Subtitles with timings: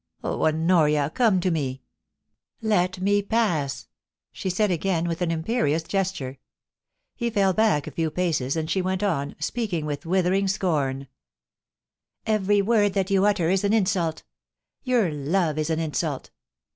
[0.23, 1.83] Oh, Honoria, come to me!
[2.59, 3.87] Let me pass/
[4.31, 6.39] she said again, with an imperious gesture.
[7.15, 11.07] He fell back a few paces, and she went on, speaking with withering scorn:
[11.65, 14.23] * Every word that you utter is an insult
[14.81, 16.31] Your love is an insult